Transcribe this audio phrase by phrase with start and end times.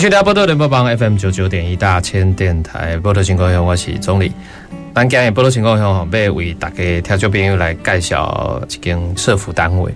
[0.00, 4.32] 收听波多联播榜 FM 九九点一大千电台波多情况乡，我是总理。
[4.94, 9.92] 咱今日波多情况乡，要为大家听众朋友来介绍一间社服单位。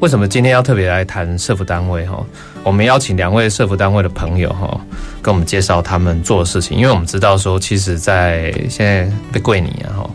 [0.00, 2.06] 为什么今天要特别来谈社服单位？
[2.06, 2.24] 哈，
[2.64, 4.80] 我们邀请两位社服单位的朋友哈，
[5.20, 6.78] 跟我们介绍他们做的事情。
[6.78, 10.10] 因为我们知道说，其实，在现在被过年啊，哈，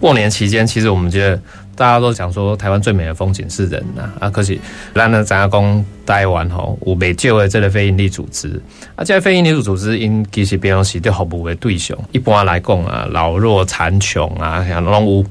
[0.00, 1.40] 过年期间，其实我们觉得。
[1.76, 4.58] 大家都讲说台湾最美的风景是人呐啊，可是
[4.94, 8.60] 咱呢，咱讲台湾吼有未少的这个非营利组织
[8.96, 15.24] 啊，这非营利组织因其实平常时对服务的对象，一般来讲啊，老弱残穷啊，像拢有。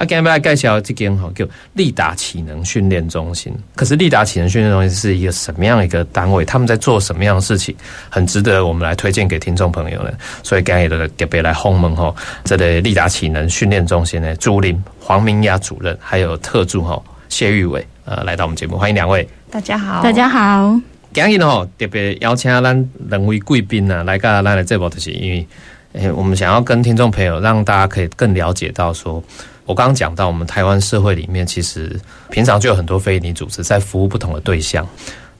[0.00, 3.52] 啊，今日来介绍这间吼叫利达启能训练中心。
[3.74, 6.42] 可是利达启能训练中心是一个什么样的一个单位？
[6.42, 7.76] 他们在做什么样的事情？
[8.08, 10.10] 很值得我们来推荐给听众朋友呢。
[10.42, 19.28] 所以今日的特别来轰门吼，这里利达启能训练中心的朱林、黄明雅主任，还有特助吼谢玉伟，呃，来到我们节目，欢迎两位。
[19.50, 20.80] 大家好，大家好。
[21.12, 25.46] 今日吼特别邀请咱两位贵宾呢，来到咱的这部就是因为，
[25.92, 29.22] 诶，我们想要跟听众朋友让大家可以更了解到说。
[29.70, 31.96] 我刚刚讲到，我们台湾社会里面，其实
[32.28, 34.84] 平常就有很多非营利组织在服务不同的对象。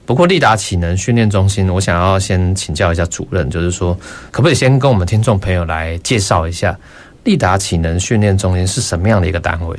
[0.05, 3.93] 不过，利达启能训练中心，我想要先请教一下主任，就是说，
[4.31, 6.73] 可不可以先跟我们听众朋友来介绍一下
[7.25, 9.77] 利达启能训练中心是什么样的一个单位？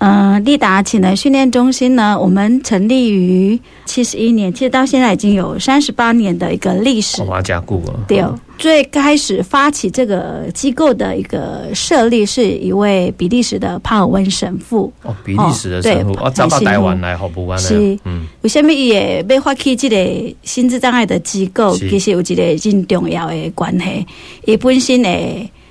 [0.00, 7.22] 嗯，利达潜能训练中心呢，我们成立于七十一年，其实到现在已经有三十八年的一个历史。
[7.24, 8.00] 哇，加固了。
[8.08, 8.24] 对，
[8.56, 14.90] 最开始发起这个机构的一个设立，是一位比利时的帕尔温神父。
[15.02, 21.76] 哦，比利时的神父，哦，找到台湾来好不完是，嗯，为什么也被发起这个心智障碍的机构？
[21.76, 24.06] 其实有一个真重要的关系，
[24.46, 25.10] 也本身的。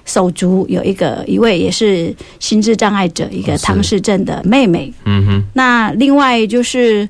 [0.10, 4.92] 手足有一个一位也是心智障碍者，一个唐氏症的妹妹。
[5.06, 5.44] 嗯哼。
[5.54, 7.08] 那另外就是，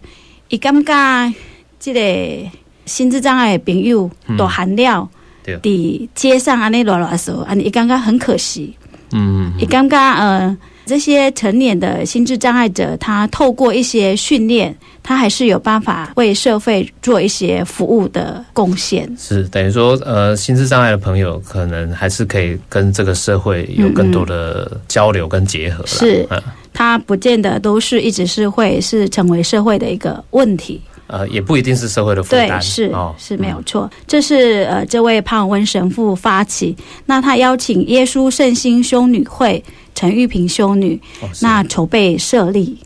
[0.50, 1.34] 一尴尬，
[1.80, 2.50] 这个
[2.86, 5.10] 心智障碍的朋友都含料，
[5.46, 8.76] 伫街上安尼乱乱说，安尼伊感觉很可惜。
[9.14, 9.54] 嗯。
[9.58, 10.58] 一尴尬，呃，
[10.90, 14.76] 这些成年的心智障碍者，他透过一些训练。
[15.02, 19.10] 他还是有办法为社会做一些服务的贡献。
[19.18, 25.84] 是等于说，呃，心智障碍的朋友可能还是可以跟这个社会有更多的交流跟结合。
[25.88, 26.28] 是，
[26.74, 30.80] 他不见得都是一直是会是成为社会的一个问题。
[31.08, 32.62] 呃，也不一定是社会的负担。
[32.62, 33.90] 是是没有错。
[34.06, 36.76] 这是呃，这位胖温神父发起，
[37.08, 39.64] 那他邀请耶稣圣心修女会
[40.00, 40.98] 陈玉萍修女，
[41.42, 42.78] 那筹备设立。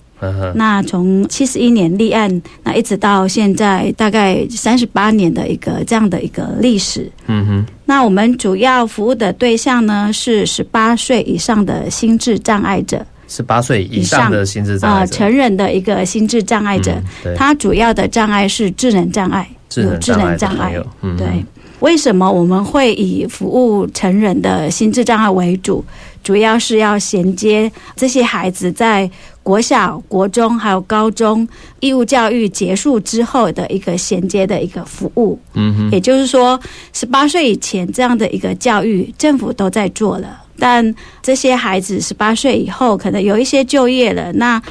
[0.56, 7.12] 那从七十一年立案，那一直到现在大概三十八年的一个这样的一个历史。
[7.28, 7.66] 嗯哼。
[7.86, 13.06] 那我们主要服务的对象呢是十八岁以上的心智障碍者。
[13.28, 15.14] 十八岁以上的心智障碍者。
[15.16, 17.00] 成人的一个心智障碍者，
[17.36, 20.74] 他主要的障碍是智能障碍，有智能障碍。
[21.16, 21.46] 对。
[21.80, 25.84] 为什么我们会以服务成人的心智障碍为主？
[26.24, 29.10] 主要是要衔接这些孩子在
[29.44, 31.48] 国小、国中还有高中
[31.82, 35.38] 义务教育结束之后的一个衔接的一个服务。
[35.54, 36.60] 嗯哼，也就是说，
[36.94, 44.62] 十八岁以前这样的一个教育，政府都在做了，但这些孩子十八岁以后，可能有一些就业了，那。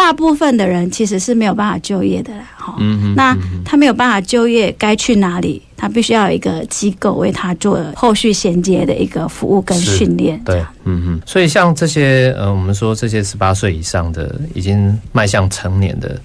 [0.00, 2.74] 大部分的人其实是没有办法就业的啦，哈。
[3.14, 3.36] 那
[3.66, 5.60] 他没有办法就业，该去哪里？
[5.76, 10.40] 他必须要有一个机构为他做后续衔接的一个服务跟训练。
[10.42, 11.20] 对，嗯嗯。
[11.26, 16.18] 所以像这些呃，我们说这些十八岁以上的已经迈向成年的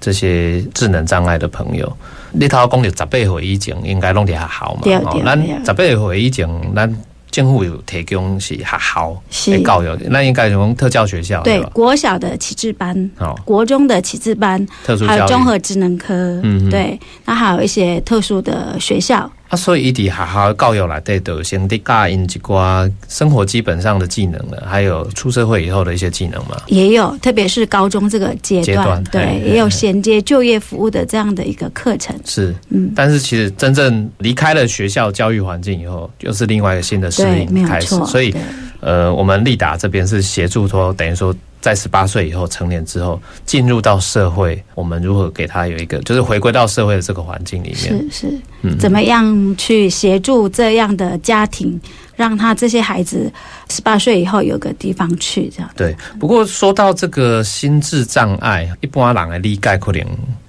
[0.00, 1.96] 这些智能障碍的朋友，
[2.30, 4.82] 你头讲的十八岁以前应该弄得还好嘛？
[4.84, 5.22] 对对。
[5.24, 6.96] 咱十八岁以前，咱。
[7.36, 9.62] 政府有提供是学校是。
[9.62, 19.30] 教育，那应该从特教学校对国小的启智班，哦，国中的启智班，特殊还有综合职能科，嗯，对，那还有一些特殊的学校。
[19.48, 26.60] 啊，所以伊伫学校教育来对都先得教因一寡生活基本上的技能了，还有出社会以后的一些技能嘛。
[26.66, 32.14] 也有，特别是高中这个阶段，对，也有衔接就业服务的这样的一个课程。
[32.24, 37.94] 是，嗯，但是其实真正离开了学校教育环境以后，又是另外一个新的适应开始。
[38.06, 38.34] 所以
[38.80, 48.30] 呃，我们利达这边是协助说，等于说在十八岁以后成年之后进入到社会，我们如何给他有一个就是回归到社会的这个环境里面，是
[48.62, 51.80] 是，怎么样去协助这样的家庭，
[52.16, 53.30] 让他这些孩子
[53.70, 55.70] 十八岁以后有个地方去，这样。
[55.76, 55.94] 对。
[56.18, 60.02] 不过说到这个心智障碍，一般人的理解可能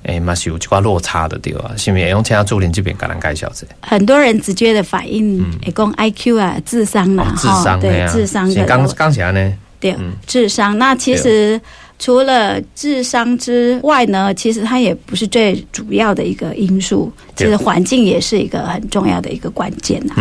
[0.04, 1.72] 诶，嘛是有一寡落差的对吧？
[1.78, 3.68] 是不是用其他助理这边给人介绍者？
[3.82, 8.64] 很多人直接的反应，一共 I Q 啊，智商啊，智商对智商的。
[8.66, 9.54] 刚刚起来呢？
[9.80, 10.78] 对，智商。
[10.78, 11.60] 那其实
[12.00, 17.12] 除了智商之外呢，其实它也不是最主要的一个因素。
[17.36, 20.14] 其实环境也是一个很重要的一个关键呐。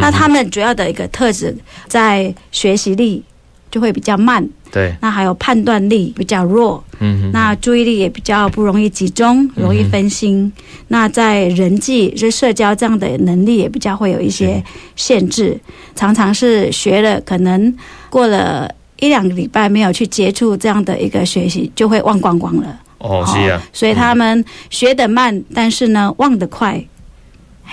[0.00, 1.56] 那他们主要的一个特质
[1.88, 3.22] 在学习力
[3.70, 4.48] 就会比较慢。
[4.72, 4.94] 对。
[5.00, 6.82] 那还有判断力比较弱。
[7.00, 7.32] 嗯哼。
[7.32, 10.52] 那注意力也比较不容易集中，容易分心。
[10.88, 14.62] 那在人际、就社交这样的能力也比较会有一些
[14.94, 15.58] 限制，
[15.94, 17.76] 常常是学了可能
[18.10, 18.70] 过了。
[18.98, 22.80] 一两个礼拜没有去接触这样的一个学习，就会忘光光了。
[22.98, 23.62] 哦，是啊。
[23.72, 26.82] 所以他们学得慢，但是呢，忘得快。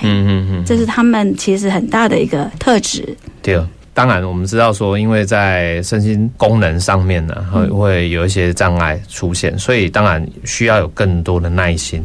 [0.02, 3.16] 嗯嗯嗯，这是他们其实很大的一个特质。
[3.42, 3.60] 对，
[3.94, 12.04] 当然我们知道说，因为在身心功能上面呢，会会有一些障碍出现，所以当然需要有更多的耐心。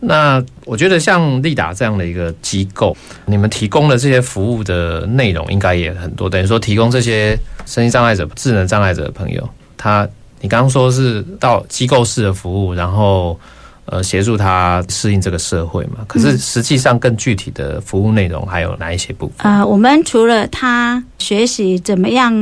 [0.00, 10.08] 那我觉得像利达这样的一个机构，你们提供的这些服务的内容应该也很多，等于说提供这些身心障碍者、智能障碍者的朋友，他
[10.40, 13.38] 你刚刚说是到机构式的服务，然后。
[13.86, 16.04] 呃，协助他适应这个社会嘛？
[16.06, 19.52] 可是实际上更具体的服务内容还有哪一些部分？
[19.52, 22.32] 呃，我们除了他学习怎么样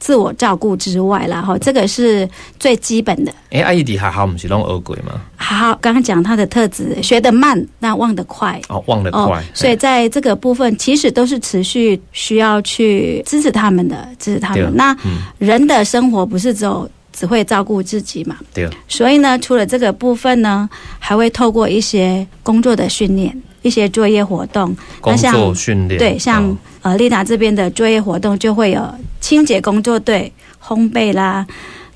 [0.00, 2.28] 自我照顾之外啦，哈，这个是
[2.58, 3.32] 最基本的。
[3.50, 5.20] 哎，阿姨迪还好，我们是弄恶鬼吗？
[5.36, 8.60] 好，刚刚讲他的特质，学得慢，那忘得快。
[8.68, 9.42] 哦，忘得快。
[9.54, 14.74] 所以在这个部分，其实都是持续需要去支持他们的，支持他们。
[14.74, 14.96] 那
[15.38, 16.90] 人的生活不是只有。
[17.12, 18.36] 只会照顾自己嘛？
[18.54, 18.68] 对。
[18.86, 20.68] 所以呢，除了这个部分呢，
[20.98, 24.76] 还会透过一些工作的训练，一些作业活动。
[25.00, 25.98] 工作训练。
[25.98, 28.82] 对，像呃丽达这边的作业活动，就会有
[29.20, 30.32] 清洁工作队、
[30.62, 31.44] 烘焙啦、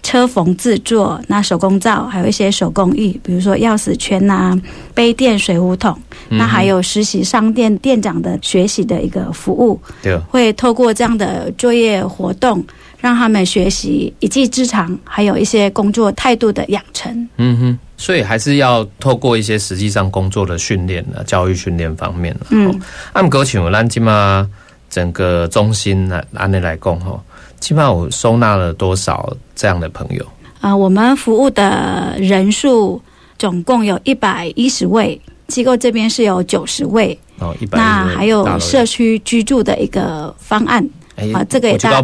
[0.02, 4.60] 车缝制作、那手工皂，还有一些手工艺，比如说钥匙圈呐、
[4.92, 5.96] 杯垫、水壶桶。
[6.28, 9.78] 那还有实习商店店长的学习的一个服务。
[10.02, 10.18] 对。
[10.30, 12.64] 会透过这样的作业活动。
[13.02, 17.28] 让他们学习一技之长，还有一些工作态度的养成。
[17.36, 22.80] 嗯哼，所以还是要透过一些实际上工作的训练呢，教育训练方面嗯，
[23.12, 24.48] 按哥请问，咱起码
[24.88, 27.20] 整个中心来按内来讲哈，
[27.58, 30.24] 起码我收纳了多少这样的朋友？
[30.60, 33.02] 啊，我们服务的人数
[33.36, 37.18] 总共有一百一十位，机构这边是有九十位。
[37.40, 37.76] 哦，一百。
[37.76, 40.88] 那还有社区居住的一个方案。
[41.32, 42.00] 啊，这个也大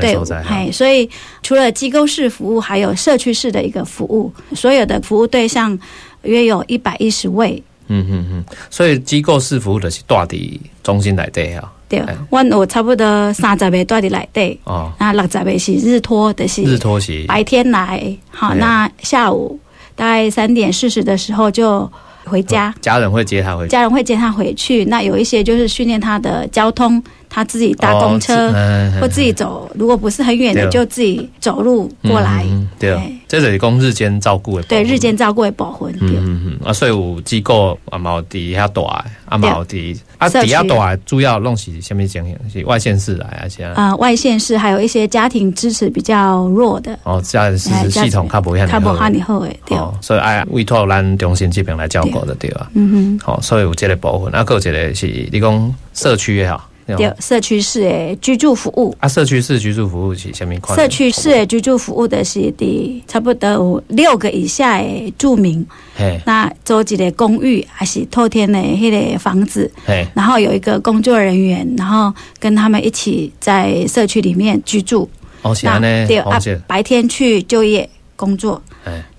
[0.00, 0.16] 对，
[0.48, 1.08] 哎，所以
[1.42, 5.78] 除了机构式服务，还有社区式的一个服务，所有的服务对象
[6.22, 7.62] 约有一百一十位。
[7.88, 11.72] 嗯嗯嗯，所以机构式服务的是大的中心来对啊。
[11.88, 14.58] 对，我我差不多三十位大的来对。
[14.64, 19.60] 哦，那六十个是日托的是日托是白天来，好，那下午
[19.94, 21.88] 大概三点四十的时候就
[22.24, 24.84] 回家，家人会接他回，家人会接他回去。
[24.86, 27.00] 那有一些就是训练他的交通。
[27.36, 28.50] 他自己搭公车
[28.98, 32.46] 或自己走，如果不是很远的，就自己走路过来。
[32.78, 34.62] 对，这是供日间照顾的。
[34.62, 35.90] 对，日间照顾的保护。
[35.90, 36.66] 嗯嗯嗯。
[36.66, 42.34] 啊，所以有机构啊，毛底下大，啊毛底啊底下大，主要弄是什么情形？
[42.50, 43.44] 是外县市来啊？
[43.46, 46.98] 现啊，外县市还有一些家庭支持比较弱的。
[47.02, 49.60] 哦，家庭支持系统较不很较不很好诶。
[49.66, 49.76] 对。
[50.00, 52.70] 所以哎，委托咱中心这边来照顾的对吧？
[52.72, 53.20] 嗯哼。
[53.22, 56.66] 好，所以有这个部分，啊，个一个是你讲社区也好。
[56.86, 58.94] 对，社区式诶居住服务。
[59.00, 60.78] 啊，社区式居住服务是下面款。
[60.78, 65.66] 社区式诶居住服务的是第，差不多有六个以下诶住民，
[66.24, 69.70] 那租一个公寓还是透天的迄个房子，
[70.14, 75.08] 然后有一个工作人员，然后跟他们一起在社区里面居住。
[75.42, 78.60] 哦，那对啊，白天去就业工作。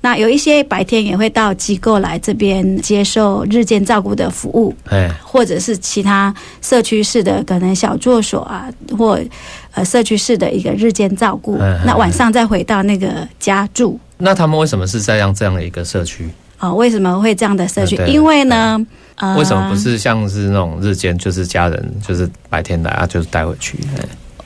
[0.02, 9.20] 那有一些白天也会到机构来这边接受日间照顾的服务，哎，或者是其他社区式的可能小作所啊，或
[9.72, 11.58] 呃社区式的一个日间照顾。
[11.86, 14.00] 那晚上再回到那个家住。
[14.18, 16.30] 那他们为什么是这样这样的一个社区？
[16.60, 17.96] 哦，为什么会这样的社区？
[18.08, 18.84] 因为呢，
[19.38, 23.78] 为什么不是像是那种日间，就是家人就是白天来啊，就是带回去？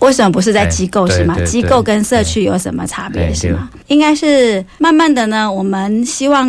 [0.01, 1.39] 为什么不是在机构是吗？
[1.45, 3.69] 机构跟社区有什么差别是吗？
[3.87, 5.51] 应该是慢慢的呢。
[5.51, 6.47] 我们希望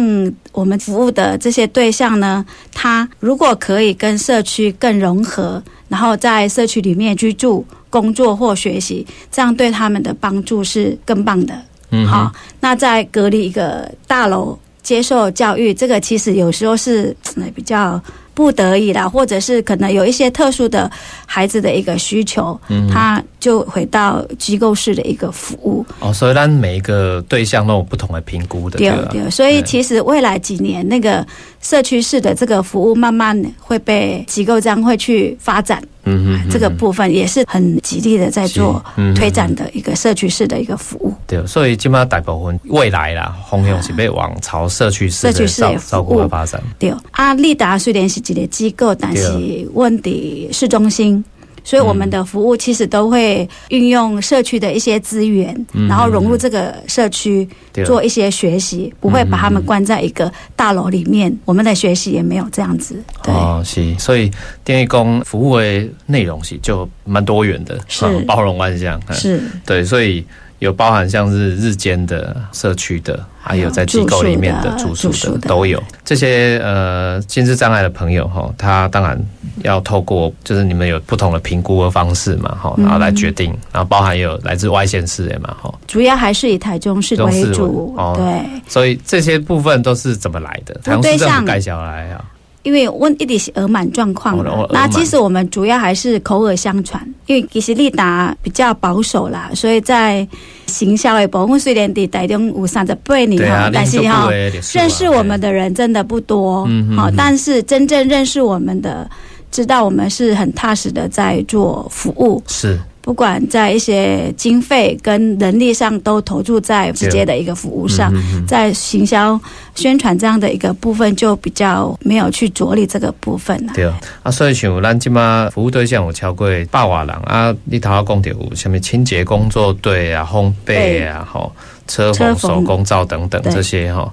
[0.53, 11.55] 我们服务的这些对象呢，他如果可以跟社区更融合，然后在社区里面居住、工作或学习，这样对他们的帮助是更棒的。
[11.91, 18.03] 嗯，好，那在隔离一个大楼接受教育，这个其实有时候是呃比较
[18.35, 20.91] 不得已啦，或者是可能有一些特殊的
[21.27, 25.85] 孩子的一个需求，嗯他就回到机构式的一个服务。
[26.01, 29.09] 哦，所以让每一个对象都有不同的评估的，对吧？
[29.11, 31.27] 对，所以其实未来几年那个
[31.61, 35.83] 社区式的这个服务，慢慢会被机构这样会去发展。
[36.05, 41.15] 嗯哼，这个部分也是很极力的在做嗯推展的一个社区式的一个服务。
[41.27, 46.61] 对，所以基本上大部分未来啦，方向是被往朝社区式的社区式照照顾服务和发展。
[46.79, 51.25] 对，阿，利达虽然是一个机构，但是问题市中心。
[51.65, 61.33] 所以我们的服务其实都会运用社区的一些资源，嗯然后融入这个社区对做一些学习，不会把他们关在一个大楼里面。
[61.45, 63.03] 我们的学习也没有这样子。
[63.23, 64.31] 对，哦，是，所以
[64.65, 69.01] 电力工服务的内容是就蛮多元的，是嗯 包容万象。
[69.09, 70.25] 嗯是对，所以
[70.63, 75.83] 有包含像是日间的、社区的，还有在机构里面的住宿的的都有。
[76.05, 79.21] 这些呃心智障碍的朋友哈，他当然
[79.65, 85.75] 要透过就是你们有不同的评估的方式嘛，哈，然后来决定，然后包含也有来自外县市的嘛，哈。
[85.89, 87.93] 主要还是以台中市为主。
[87.99, 90.75] 哦对，所以这些部分都是怎么来的？
[90.85, 92.25] 台中市政府盖下来啊，
[92.63, 100.27] 因为问一点是耳满状况哦那其实我们主要还是口耳相传，因为其实利达比较保守啦，所以在
[100.67, 104.31] 行销的部分虽然伫台中有三十八年对啊哈，，但是哈
[104.73, 109.11] 认识我们的人真的不多，好，但是真正认识我们的，
[109.51, 119.39] 知道我们是很踏实的在做服务，是不管在一些经费跟人力上都投注在直接的一个服务上，嗯在行销
[119.75, 123.73] 宣传这样的一个部分就比较没有去着力这个部分了。
[123.75, 123.91] 对
[124.23, 131.53] 啊，所以像咱今嘛服务对象有超过八万人啊，你头下讲到有什么清洁工作队啊、烘焙啊、吼
[131.89, 134.09] 车缝、手工皂等等这些哈。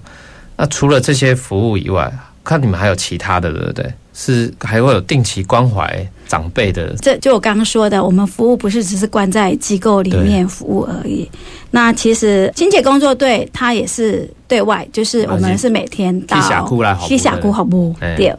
[0.57, 2.11] 那除了这些服务以外，
[2.43, 3.93] 看你们还有其他的，对不对？
[4.13, 11.29] 是还会有定期关怀长辈的，这就我刚刚说的，我们服务不是只是关在机构里面服务而已。
[11.71, 18.35] 那其实清洁工作队它也是对外，就是我们是每天到去社区来服务去社区服务哎对。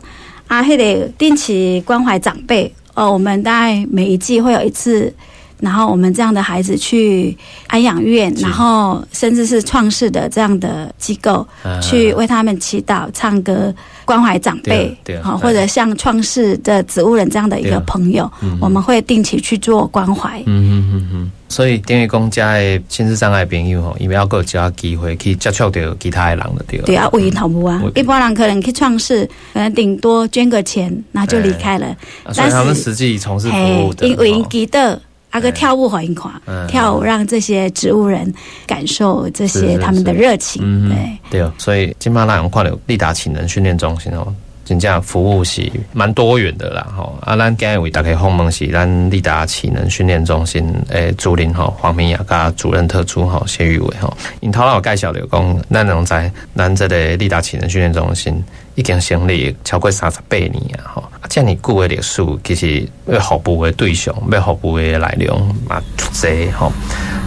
[0.49, 3.11] 啊，还得定期关怀长辈哦。
[3.13, 5.15] 我们大概每一季会有一次，
[5.61, 7.37] 然后我们这样的孩子去
[7.67, 13.73] 安养院，然后甚至是创世的这样的机构，呃去为他们祈祷、唱歌、
[14.05, 14.89] 关怀长辈
[15.23, 20.43] 好，对或者像创世的植物人这样的一对个朋友嗯，我们会定期去做关怀。
[20.47, 26.85] 嗯嗯嗯嗯，所以电力公家的亲子障碍朋友吼，伊们要有其他机会去接触到其他的人的对了。
[26.87, 27.81] 对啊，为头部啊。
[27.85, 31.87] 为，一般人可能去创世，可能顶多捐个钱，然后就离开了。
[32.25, 35.53] 啊所以他们实际从事服务的，因为记得啊个哎。
[35.53, 38.33] 跳舞给因看嗯，跳舞让这些植物人
[38.67, 40.63] 感受这些他们的热情。
[40.65, 44.33] 嗯对，，对哦，所以金马拉洋跨流利达潜能训练中心哦，
[44.71, 47.19] 真正服务是蛮多元的啦吼。
[47.23, 58.41] 啊，咱今日为大家访问是咱利达启能训练中心诶主任吼黄明雅甲主任特助吼谢玉伟吼，因头有介绍着讲，咱能在咱这个利达启能训练中心
[58.77, 61.03] 已经成立超过三十八年啊吼。
[61.21, 66.73] 啊，这么久的历史，其实要服务的对象，要服务的内容嘛足济吼。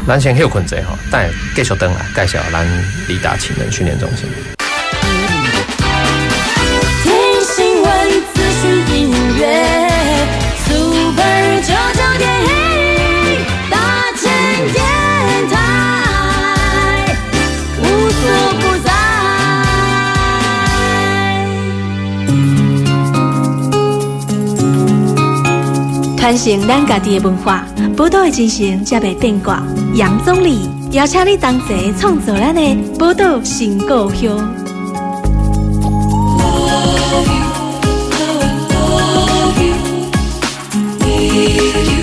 [0.07, 2.65] 咱先休困者吼，等下继续登来介绍咱
[3.09, 4.29] 利达启能训练中心。
[26.23, 29.61] 传承咱家己的文化，宝岛的精神才袂变卦。
[29.95, 32.61] 杨总理邀请你同齐创造咱的
[32.97, 34.37] 宝岛新故乡。
[41.17, 42.02] 欢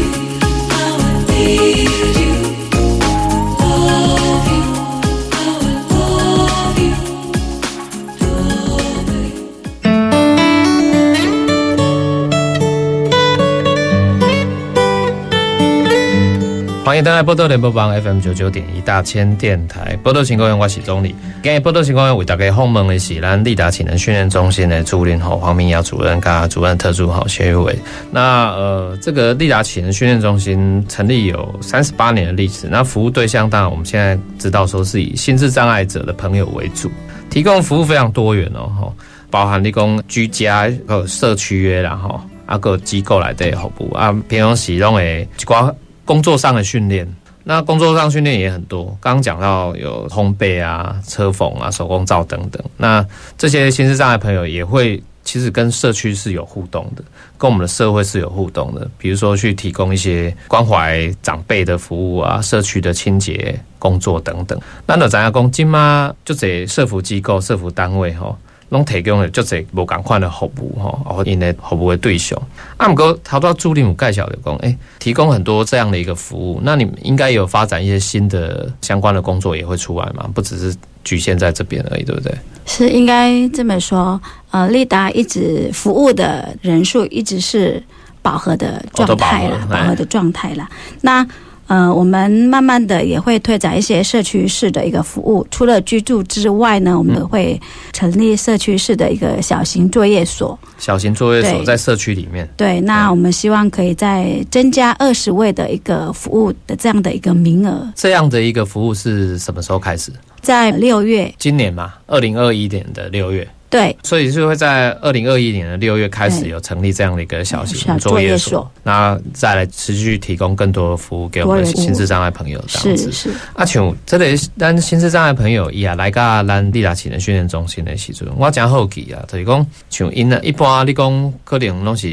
[17.01, 21.15] 迎登来波多联播网 FM 九九点一大千电台，波多情况我是总理。
[21.43, 27.75] 今日波多情况为大家访问的是咱利达启能训练中心的主任吼黄明尧主任跟主任特助吼薛玉伟。
[28.11, 36.91] 那呃，这个利达启能训练中心成立有三十八年的历史，那服务对象当然我们现在知道说是以心智障碍者的朋友为主，
[37.31, 38.95] 提供服务非常多元哦吼，
[39.31, 45.73] 包含你讲居家和社区约，然后，啊个机构来的服务啊，平常时拢会一寡。
[46.11, 47.07] 工作上的训练。
[47.45, 52.61] 那工作上训练也很多，刚刚讲到有烘焙啊、车缝啊、手工皂等等。
[52.77, 53.07] 那
[53.39, 57.05] 这些心智障碍朋友也会，其实跟社区是有互动的，
[57.39, 58.91] 跟我们的社会是有互动的。
[58.99, 64.61] 比如说去提供一些关怀长辈的服务啊，社区的清洁工作等等。
[64.85, 68.37] 那就知影讲，今嘛就这社服机构、社服单位吼。
[68.71, 72.41] 拢提供了就这无共款的服务吼，哦，因的服务的对象。
[72.77, 80.29] 啊，毋过头到助理有介绍的讲，诶、提供很多这样的一个服务，那你们应该有发展一些新的相关的工作也会出来嘛？
[80.35, 82.35] 不只是局限在这边而已，对不对？
[82.67, 84.21] 是应该这么说。
[84.53, 87.83] 呃，利达一直服务的人数一直是
[88.23, 90.69] 饱和的状态啦哦，都饱和的状态啦。
[91.01, 91.27] 那
[91.71, 97.61] 呃，我们慢慢的也会推展一些社区式的一个服务，除了居住之外呢，我们会
[97.93, 100.59] 成立社区式的一个小型作业所。
[100.79, 110.11] 小型作业所在社区里面，对，那我们希望可以再增加二十位的一个服务的这样的一个名额，这样的一个服务是什么时候开始？
[110.41, 113.47] 在六月，今年嘛，二零二一年的六月。
[113.71, 123.13] 对，所以就会在二零二一年的六月开始有成立这样的一个小型作业所那再来持续提供更多的服务给我们心智障碍朋友这样子。
[123.13, 124.27] 是是，啊，像这个
[124.59, 132.11] 咱心智障碍朋友伊啊来到咱利达启能训练中心的时阵，我真好奇啊，就是讲像因啊，一般你讲可能拢是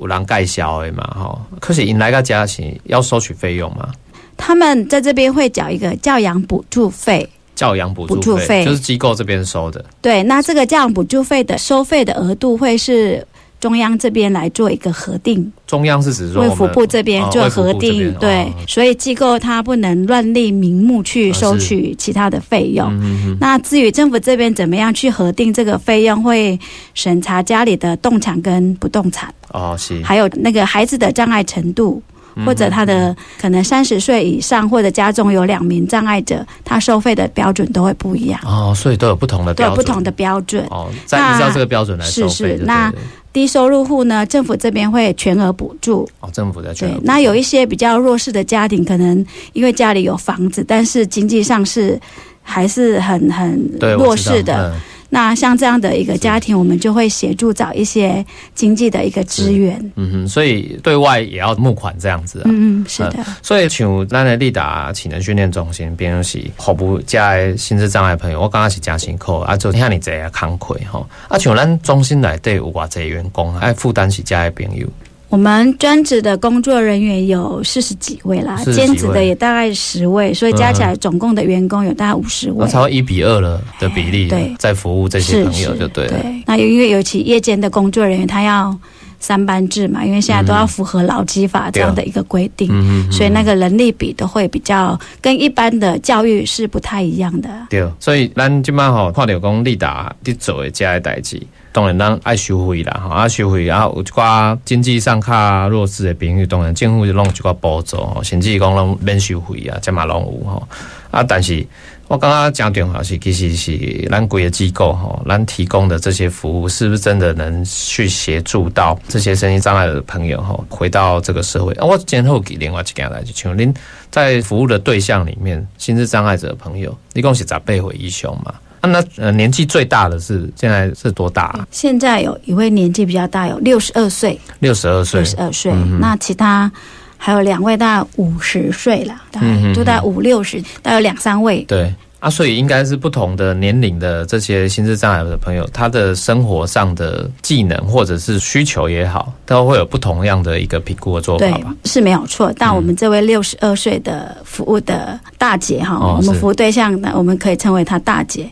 [0.00, 3.88] 有人介绍的嘛，吼，可是因来到家是要收取费用嘛？
[4.36, 7.28] 他们在这边会缴一个教养补助费。
[7.60, 13.22] 教养补补助费就是机构这边收的，对，那这个教养补助费的收费的额度会是
[13.60, 22.90] 中央这边来做一个核定，中央是指说卫福我们部这边哦做核定，边对，哦所以机构它不能乱立名目去收取其他的费用。
[23.38, 26.58] 那至于政府这边怎么样去核定这个费用，会
[26.94, 32.02] 审查家里的动产跟不动产，哦是，还有那个孩子的障碍程度。
[32.40, 40.66] 嗯或者他的可能三十岁以上，或者家中有两名障碍者，他收费的标准都会不一样，哦，所以都有不同的标准，都有不同的标准。
[40.70, 42.92] 哦，再依照这个标准来收费是是那
[43.32, 46.08] 低收入户呢，政府这边会全额补助。
[46.20, 52.00] 哦，政府在全额，对那有一些比较弱势的家庭，可能因为家里有房子，但是经济上是
[52.42, 54.80] 还是很很弱势的。，嗯
[55.12, 59.78] 那像这样的一个家庭，我们就会协助找一些经济的一个资源。
[59.96, 62.44] 嗯哼，所以对外也要募款这样子啊。
[62.46, 74.86] 嗯嗯，是的，所以像咱的利达体能训练中心，边就是服务家的心智障碍朋友，我刚刚是真辛苦，啊，做遐尼济啊工课吼，啊，像咱中心内底有偌济员工，爱负担是家的朋友，
[75.30, 82.56] 我们专职的工作人员有四十几位啦，位兼职的也大概十位，所以加起来总共的员工有大概五十位。
[82.58, 86.20] 那超过一比二了的比例，对在服务这些朋友就对了。
[86.20, 88.76] 对，那因为尤其夜间的工作人员，他要
[89.20, 92.68] 三班制嘛，因为现在都要符合劳基法这样的一个规定，
[93.12, 97.48] 所以那个人力比都会比较跟一般的教育是不太一样的。
[97.70, 101.40] 对，所以咱今摆吼看到讲立达伫做的遮的代志，
[101.72, 110.68] 当然咱爱收费啦，吼啊收费啊有一寡经济上较弱势的朋友，当然政府就弄一寡补助，吼甚至讲拢免收费啊，这嘛拢有吼
[111.10, 111.66] 啊，但是。
[112.10, 121.72] 我刚刚讲重要是，其实是咱贵的机构吼，咱提供的这些服务，是不是真的能去协助到这些身心障碍的朋友吼，回到这个社会？
[121.74, 123.72] 啊，我今后给另外一件来就像恁
[124.10, 128.52] 在服务的对象里面，心智障碍者的朋友，一共是十八岁以上嘛？
[128.80, 131.66] 啊，那呃年纪最大的是现在是多大、啊？
[131.70, 135.30] 现在有一位年纪比较大，有六十二岁，六十二岁六。
[135.30, 136.70] 十二岁，嗯那其他
[137.16, 141.62] 还有两位大概五十岁了，大概就大概五六十，大概有两三位。
[141.68, 152.52] 对啊，所以应该是不同的年龄的这些心智障碍的朋友，他的生活上的技能或者是需求也好，都会有不同样的一个评估的做对法吧？，是没有错。
[152.58, 158.50] 但我们这位六十二岁的服务的大姐哈，我们服务对象呢，我们可以称为她大姐，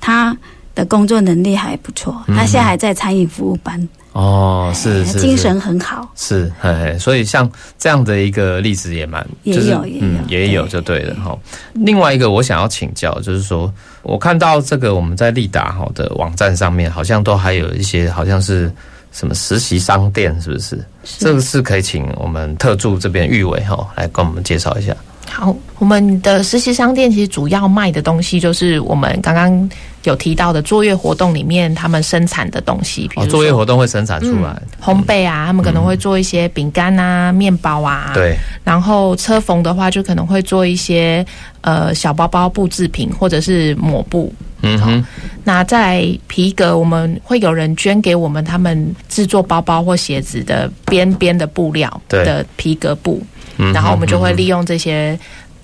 [0.00, 0.36] 她
[0.74, 6.08] 的工作能力还不错，他现在还在餐饮服务班，哦，是是，是精神很好。
[6.14, 11.36] 是，嘿嘿，所以像这样的一个例子也蛮，也就是有也有嗯，也有对就对了哈。
[11.74, 18.72] 另外一个我想要请教，就是说我看到这个我们在利达哈的网站上面，好像都还有一些好像是
[19.10, 20.78] 什么实习商店，是不是？
[21.18, 24.94] 这个是可以请我们特助这边玉伟哈来跟我们介绍一下。
[25.30, 29.70] 好，我们的实习商店其实主要卖的东西就是我们刚刚
[30.02, 38.10] 有提到的作业活动里面他们生产的东西，比如哦，作业活动会生产出来，嗯烘焙啊，他们可能会做一些饼干啊、面包啊，。
[38.12, 41.24] 对，然后车缝的话，就可能会做一些
[41.60, 44.32] 呃小包包布制品或者是抹布。
[44.62, 45.04] 嗯哼，
[45.42, 53.22] 那在皮革，我们会有人捐给我们他们制作包包或鞋子的边边的布料对的皮革布。
[53.60, 55.18] 嗯然后我们就会利用这些。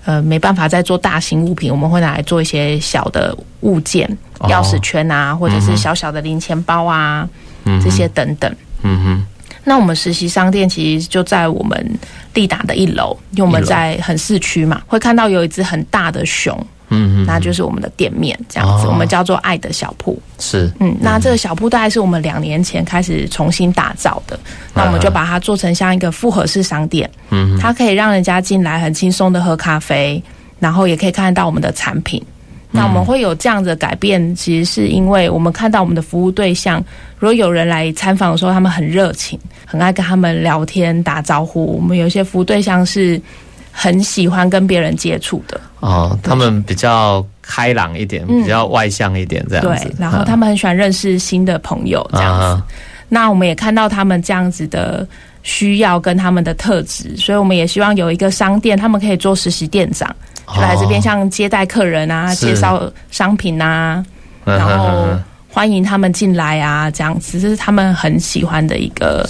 [0.07, 4.49] 呃，没办法再做大型物品，我们会拿来做一些小的物件，哦。
[4.49, 7.29] 钥匙圈啊，或者是小小的零钱包啊，
[7.65, 8.49] 嗯这些等等。
[8.85, 9.27] 嗯哼，
[9.65, 11.99] 那我们实习商店其实就在我们
[12.35, 16.57] 利达的一楼，因为我们在很市区嘛，会看到有一只很大的熊，
[16.89, 18.91] 嗯哼，那就是我们的店面这样子，哦。
[18.91, 20.19] 我们叫做爱的小铺。
[20.39, 24.39] 是，嗯，那这个小铺大概是我们两年前开始重新打造的，
[24.75, 30.23] 那我们就把它做成像一个复合式商店，嗯，它可以让人家进来很轻松的喝咖啡，
[30.59, 32.23] 然后也可以看得到我们的产品。
[32.73, 36.83] 那我们会有这样的改变，其实是因为我们看到我们的服务对象，
[37.19, 41.65] 如果有人来参访的时候，他们很热情，很爱跟他们聊天打招呼。
[41.77, 43.19] 我们有一些服务对象是
[43.73, 48.43] 很喜欢跟别人接触的，哦，他们比较开朗一点，嗯。
[48.43, 49.85] 比较外向一点，这样子。
[49.85, 52.45] 对。，然后他们很喜欢认识新的朋友，这样子。
[52.45, 52.67] 啊
[53.09, 55.07] 那我们也看到他们这样子的
[55.45, 60.13] 需要跟他们的特质，所以我们也希望有一个商店，他们可以做实习店长，
[60.53, 64.05] 就来这边像接待客人啊，哦介绍商品啊，
[64.45, 65.07] 嗯然后
[65.49, 69.25] 欢迎他们进来啊，这样子，这是他们很喜欢的一个，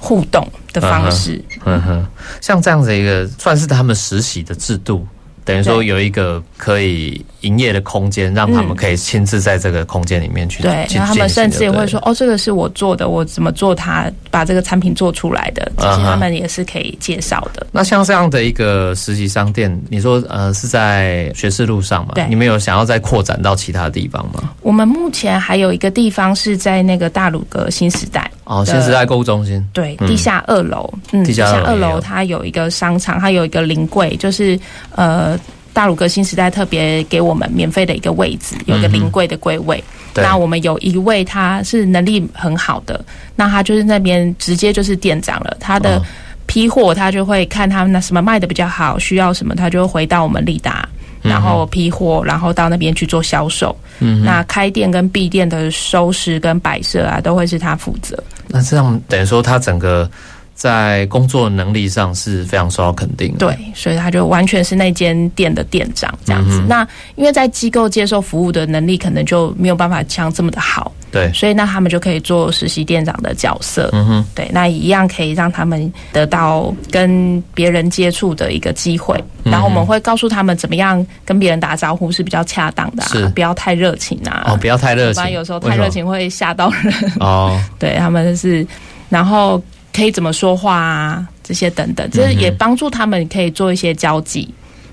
[0.00, 1.40] 互动的方式。
[1.64, 2.04] 嗯哼，
[2.40, 5.06] 像这样子一个算是他们实习的制度，
[5.50, 17.66] 等于说有一个可以营业的空间，让他们嗯可以亲自在这个空间里面去对，去然后他们甚至也会说：“哦，这个是我做的，我怎么做它，把这个产品做出来的。”这些啊哈他们也是可以介绍的。
[17.72, 22.12] 那像这样的一个实习商店，你说呃是在学士路上嘛？
[22.14, 24.50] 对你们有想要再扩展到其他地方吗？
[24.62, 29.64] 我们目前还有一个地方是在那个大鲁阁新时代，哦，新时代购物中心。
[29.72, 34.58] 对，嗯地下二楼，嗯，地下二楼它有一个商场，它有一个临柜，就是
[34.94, 35.38] 呃。
[35.72, 39.82] 大鲁阁新时代特别给我们免费的一个位置，有一个临柜的柜位。
[40.12, 43.02] 对那我们有一位他是能力很好的，
[43.36, 45.56] 那他就是那边直接就是店长了。
[45.60, 46.02] 他的哦
[46.46, 50.86] 批货他就会看他们那什么卖的比较好，需要什么，他就回到我们利达，
[51.22, 53.74] 嗯然后批货，然后到那边去做销售。
[54.00, 58.20] 嗯，那开店跟闭店的收拾跟摆设啊，都会是他负责。
[58.50, 60.10] 那这样等于说他整个
[60.54, 63.38] 在工作能力上是非常受到肯定的。
[63.38, 66.58] 对，所以他就完全是那间店的店长这样子。
[66.60, 66.86] 嗯那
[67.16, 73.88] 因为在机构接受服务的能力可能就没有办法像这么的好，对，所以那他们就可以做实习店长的角色。
[73.92, 83.24] 嗯哼，对，那一样可以让他们得到跟别人接触的一个机会，嗯然后我们会告诉他们怎么样跟别人打招呼是比较恰当的、是。
[83.24, 84.44] 啊，不要太热情啊。
[84.46, 86.94] 哦，不要太热情，不然有时候太热情会吓到人。
[87.18, 88.66] 哦，对他们是，
[89.08, 89.62] 然后
[89.94, 94.48] 可以怎么说话啊，这些等等，就是也帮助他们可以做一些交际。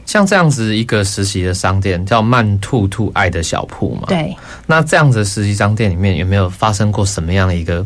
[0.07, 4.07] 像这样子一个实习的商店叫慢兔兔爱的小铺嘛。。
[4.07, 7.85] 对，那这样子的实习商店里面有没有发生过什么样的一个？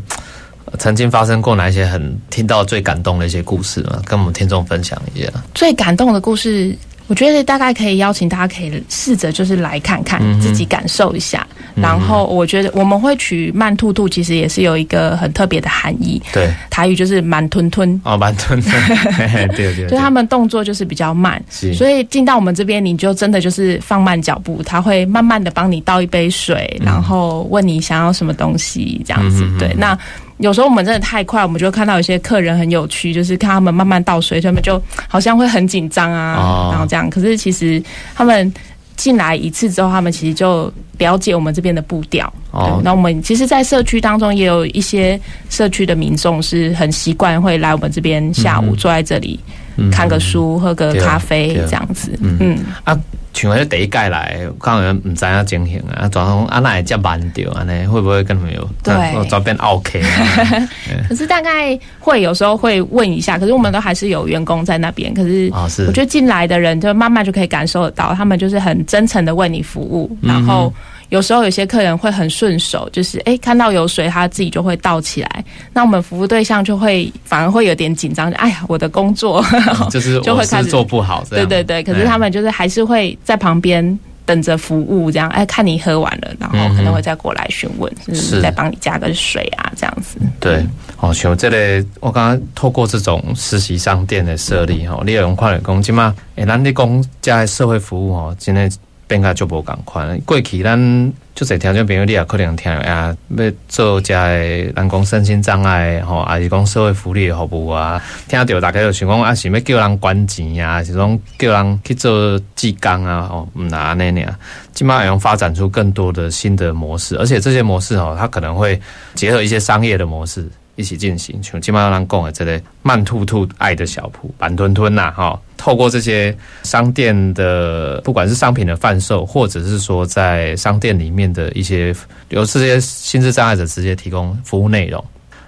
[0.66, 4.02] 呃 曾经发生过哪一些很听到最感动的一些故事吗？
[4.06, 5.30] 跟我们听众分享一下。
[5.54, 6.78] 最感动的故事，
[7.12, 11.46] 我觉得大概可以邀请大家可以试着就是来看看，嗯自己感受一下。
[11.76, 16.22] 嗯然后我觉得我们会取慢兔兔，其实也是有一个很特别的含义。
[16.34, 21.74] 对，台语就是慢吞吞，哦，慢吞的，嘿 嘿对对对，就他们动作就是比较慢，是。
[21.74, 29.46] 所以进到我们这边，你就真的就是放慢脚步，他会慢慢的帮你倒一杯水，然后问你想要什么东西，这样子。
[29.58, 29.98] 对，那
[30.42, 37.10] 有时候我们真的太快，我们就会看到有些客人很有趣，就是看他们慢慢倒水，他们就好像会很紧张啊，哦然后这样。
[37.10, 37.82] 可是其实
[38.14, 38.54] 他们
[38.98, 42.32] 进来一次之后，他们其实就了解我们这边的步调。
[42.52, 49.40] 哦，那我们其实，在社区当中也有一些社区的民众是很习惯会来我们这边下午嗯坐在这里。
[49.78, 52.12] 嗯看个书、喝个咖啡这样子。
[52.22, 60.68] 嗯嗯，像迄第一届来，可能唔知影情形啊，转讲啊那会遮慢掉安尼，会不会跟他们有对转变 OK 啊？
[61.08, 65.14] 可是大概会有时候会问一下，可是我们都还是有员工在那边。
[65.14, 65.50] 可是
[65.88, 70.74] 我觉得进来的人就慢慢就可以感受得到，他们就是很真诚的为你服务，嗯然后。
[71.12, 79.46] 有时候有些客人会很顺手，就是诶看到有水他自己就会倒起来，那我们服务对象就会反而会有点紧张，哎呀我的工作，
[79.92, 81.24] 就是我 是就会开始做不好。
[81.30, 88.42] 对对对，可是他们就是还是会在旁边等着服务，这样哎，看你喝完了，然后可能会再过来询问，是是是。
[88.42, 90.18] 再帮你加个水啊，这样子。
[90.40, 90.66] 对，
[91.02, 98.72] 哦，像这个我刚刚透过这种实习商店的设立吼，你有用看来讲，即马诶，咱你讲遮的社会服务哦，真的
[99.12, 100.18] 变甲就无共款。
[100.22, 114.34] 过去咱就侪听众朋友，你也可能听啊，要做遮的咱讲身心障碍吼，还是讲社会福利的服务啊，听到大家就想讲啊，是要叫人管钱啊，是讲叫人去做技工啊，哦，毋那安尼尔。
[114.74, 118.80] 今麦用发展出更多的新的模式，而且这些模式哦，它可能会
[119.14, 120.50] 结合一些商业的模式，
[120.82, 131.96] 一起进行，像金马兰讲的这类慢兔兔爱的小铺、板吞吞呐，哈，透过这些商店的，不管是商品的贩售，或者是说在商店里面的一些
[132.30, 135.02] 由这些心智障碍者直接提供服务内容，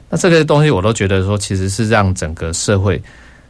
[0.09, 3.01] 那这个东西我都觉得说，其实是让整个社会，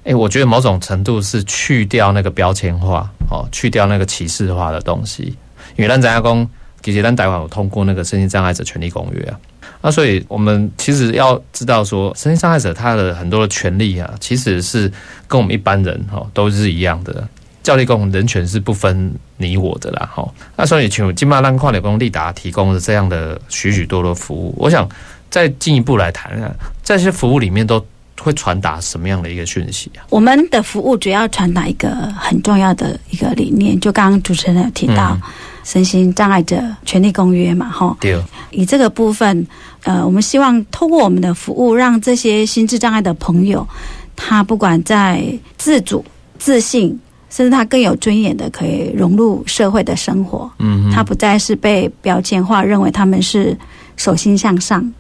[0.06, 5.36] 哎，我觉得某种程度是去掉那个标签化，哦，去掉那个歧视化的东西，
[5.76, 6.50] 因为咱家讲。
[6.84, 9.40] 其实咱台湾有通过那个身心障碍者权利公约啊，
[9.86, 14.90] 那所以我们其实要知道说，身心障碍者他的很多的权利啊，其实是
[15.28, 17.28] 跟我们一般人哈都是一样的。
[17.62, 20.26] 教立工人权是不分你我的啦，哈。
[20.56, 24.88] 那所以请金马浪跨理工利达提供的这样的许许多多服务，我想
[25.30, 26.50] 再进一步来谈啊，
[26.82, 27.86] 这些服务里面都
[28.22, 30.08] 会传达什么样的一个讯息啊？
[30.10, 35.18] 我们的服务主要传达一个很重要的一个理念，就刚刚主持人有提到。
[35.64, 38.22] 身心障碍者权利公约嘛，哈，对。
[38.52, 39.48] 以这个部分，
[39.84, 43.68] 呃，我们希望通过我们的服务，让这些心智障碍的朋友，
[44.16, 45.24] 他不管在
[45.58, 46.04] 自主、
[46.38, 47.00] 自信，
[47.30, 50.52] 甚至他更有尊严的，可以融入社会的生活。
[50.60, 53.58] 嗯，他不再是被标签化，认为他们是
[53.96, 54.94] 手心向上。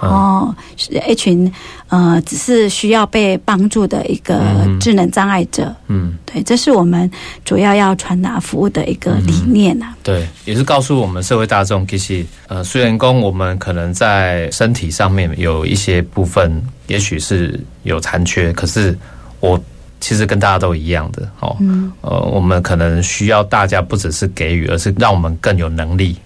[0.00, 1.50] 哦，是一群
[1.88, 4.40] 呃，只是需要被帮助的一个
[4.80, 5.74] 智能障碍者。
[5.88, 7.10] 嗯，对，这是我们
[7.44, 9.94] 主要要传达服务的一个理念啊。
[10.02, 18.96] 对，也是告诉我们社会大众，其实呃，虽然工我们可能在身体上面有一些部分，也许是有残缺，可是
[19.40, 19.60] 我
[20.00, 21.28] 其实跟大家都一样的。
[21.40, 21.56] 哦，
[22.02, 26.16] 呃，我们可能需要大家不只是给予，而是让我们更有能力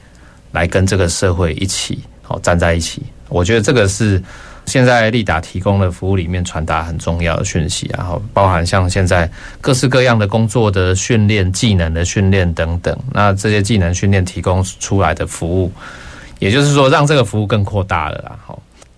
[0.51, 3.03] 来跟这个社会一起好站在一起。
[3.33, 4.23] 我觉得这个是
[4.67, 9.29] 现在利达提供的服务里面传达很重要的讯息，然后包含像现在
[9.61, 12.97] 各式各样的工作的训练、技能的训练等等。
[13.13, 15.73] 那这些技能训练提供出来的服务，
[16.39, 18.39] 也就是说让这个服务更扩大了啦。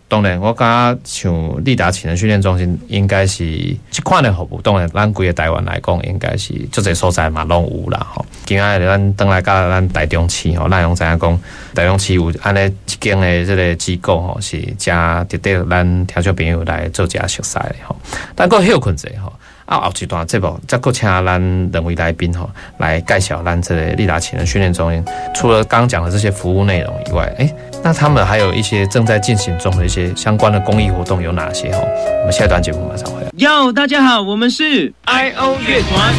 [0.07, 4.61] 当然，我感觉像立达潜能训练中心，应该是这款的服务。
[4.61, 8.07] 当然，咱规个台湾来讲，应该是足侪所在嘛拢有啦。
[8.13, 11.41] 吼，今仔日咱等来甲咱台中市吼，咱用怎样讲？
[11.75, 17.97] 台中市有安尼一间的这个机构吼，是加值得咱听众朋友来做加熟悉的吼。
[18.37, 19.33] 但个休困者吼。
[19.67, 25.03] 啊，后一段节目再搁请咱两位来宾吼，来介绍咱这个立达潜能训练中心。
[25.35, 27.51] 除了刚讲的这些服务内容以外，哎，
[27.87, 31.71] 那他们还有一些正在进行中的一些相关的公益活动有哪些？
[31.71, 31.81] 哈，
[32.21, 33.29] 我们下一段节目马上回来。
[33.37, 36.15] 哟，大家好，我们是 I O 乐团。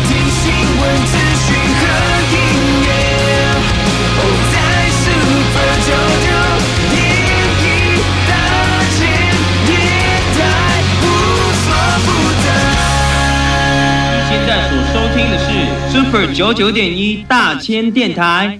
[15.92, 18.60] Super 九九点一大千电台，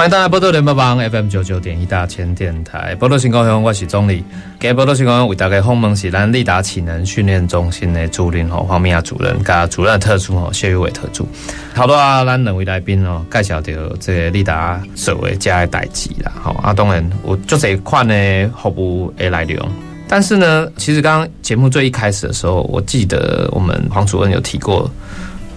[0.00, 4.24] 欢迎大家波多联播网 FM 九九点一大千电台，波多新高雄，我是钟理。
[4.58, 11.28] 今日波多新高雄为大家访问是咱立达启能训练中心的主任吼黄明亚主任，加主任特助吼谢玉伟特助。
[11.74, 16.32] 好多啊，咱两位来宾哦，介绍到这个立达所谓家的代志啦。
[16.34, 19.68] 好啊，当然我就这一款的服务会来用。
[20.08, 24.90] 但是呢，其实刚刚节目最一开始的时候，我记得我们黄主任有提过。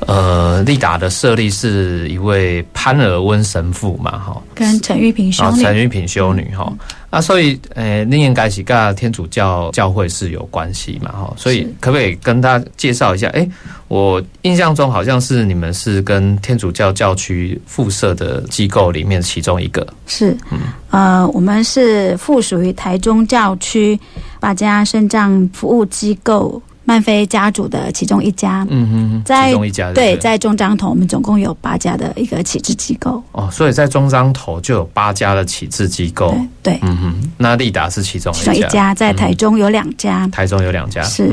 [0.07, 6.71] 呃，利达的设立是一位潘尔温神父嘛，哈，跟陈玉平修女，陈玉平修女哈，
[7.09, 13.27] 啊，所以呃，那应该是跟天主教教会是有关系嘛，哈，所以可不可以跟他介绍一下？
[13.29, 13.47] 哎，
[13.87, 20.59] 我印象中好像是你们是跟天主教教区附设的机构里面其中一个，是，嗯，
[20.91, 23.99] 呃，我们是附属于台中教区
[24.39, 26.61] 八家肾脏服务机构。
[26.85, 33.23] 曼菲家族的其中一家，嗯哼，在其中一家对，在中章头，我们总共有八家的一个启智机构。
[33.31, 36.35] 哦，所以在中章头就有八家的启智机构。
[36.61, 41.31] 对，嗯哼，那利达是其中一家，在台中有两家，台中有两家，是。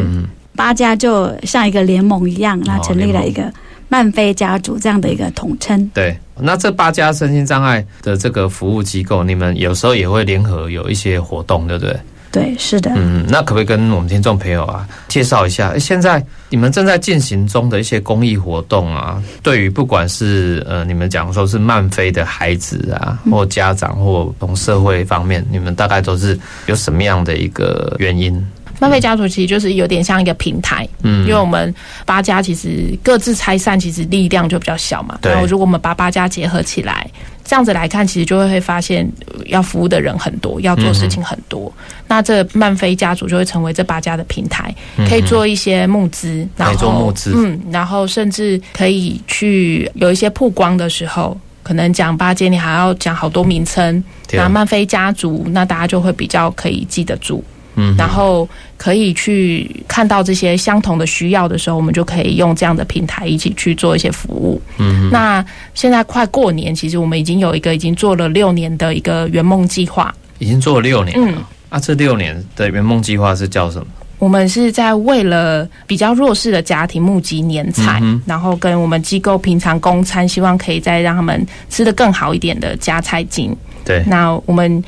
[0.57, 3.51] 八家就像一个联盟一样，那成立了一个
[3.89, 5.91] 曼菲家族这样的一个统称。
[5.95, 11.97] 对，那这八家身心障碍的这个服务机构，你们有时候也会联合有一些活动，对不对？
[12.33, 12.93] 对，是的。
[12.95, 19.21] 嗯，那可不可以跟我们听众朋友啊介绍一下，诶现在你们正在进行中的一些公益活动啊？
[19.43, 28.47] 对于不管是呃你们讲说是漫飞的孩子啊，或家长，或从社会方面，你们大概都是有什么样的一个原因？
[28.81, 31.73] 漫飞家族其实就是有点像一个平台，嗯因为我们
[32.05, 35.17] 八家其实各自拆散，其实力量就比较小嘛。
[35.23, 37.09] 对然后如果我们把八家结合起来，
[37.45, 41.73] 这样子来看，其实就会会发现呃要服务的人很多，要做事情很多。
[42.09, 44.75] 那这个漫飞家族就会成为这八家的平台，
[45.09, 51.39] 可以做一些募资，然后做募资嗯，然后甚至可以去有一些曝光的时候。
[51.63, 57.45] 可能讲八间，你还要讲好多名称，那漫飞家族，那大家就会比较可以记得住。
[57.77, 64.61] 嗯然后可以去看到这些相同的需要的时候，我们就可以用这样的平台一起去做一些服务。
[64.79, 70.15] 嗯那现在快过年，其实我们已经有一个已经做了六年的一个圆梦计划。
[70.39, 71.27] 已经做了六年了。
[71.29, 73.87] 嗯啊，这六年的圆梦计划是叫什么？
[74.19, 83.57] 我们是在为了比较弱势的家庭募集年菜，嗯然后跟我们机构平常供餐，希望可以再让他们吃得更好一点的加菜金。
[83.85, 84.83] 对，那我们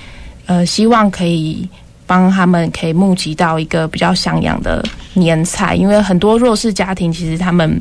[0.46, 1.66] 呃希望可以
[2.12, 7.80] 帮他们可以募集到一个比较像样的年菜，因为很多弱势家庭其实他们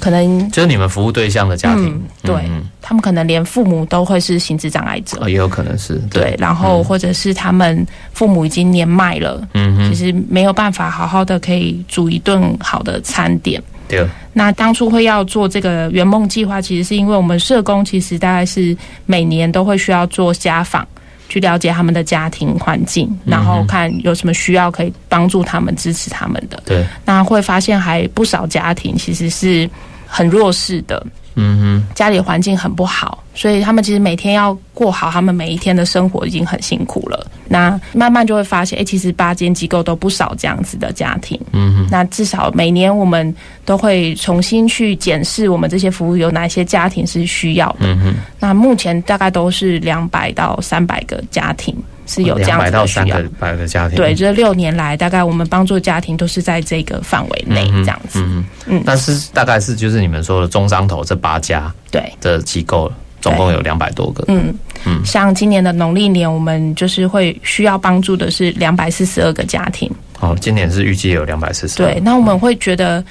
[0.00, 1.86] 可能就是你们服务对象的家庭。
[1.86, 13.62] 嗯，对、嗯他们可能连父母都会是心智障碍者，哦，也有可能是对，，然后或者是他们父母已经年迈了，嗯，其实没有办法好好的可以煮一顿好的餐点。
[13.86, 20.84] 对，那当初会要做这个圆梦计划，其实是因为我们社工其实大概是每年都会需要做家访，
[21.28, 26.62] 去了解他们的家庭环境，然后看有什么需要可以帮助他们、支持他们的。
[26.64, 29.68] 对，那会发现还不少家庭其实是
[30.06, 31.06] 很弱势的，
[31.38, 37.26] 嗯家里环境很不好，所以他们其实每天要过好他们每一天的生活已经很辛苦了。
[37.48, 41.38] 那慢慢就会发现，哎、其实八间机构都不少这样子的家庭。
[41.46, 47.86] 哼，嗯哼，那至少每年我们都会重新去检视我们这些服务有哪些家庭是需要的。
[47.86, 51.74] 嗯哼，那目前大概都是两百到三百个家庭
[52.08, 53.04] 是有这样子的需要。
[53.06, 53.66] 到三个。
[53.68, 58.18] 家庭，对，这六年来，大概我们帮助家庭都是在这个范围内嗯这样子。
[58.20, 58.82] 嗯嗯。
[58.84, 62.90] 但是大概是就是你们说的中商头这八家对，的机构，
[63.20, 64.52] 总共有两百多个，嗯。
[64.84, 65.04] 嗯。
[65.04, 69.88] 像今年的农历年，我们就是会需要帮助的是两百四十二个家庭。
[70.20, 73.04] 哦，今年是预计有两百四十，对，那我们会觉得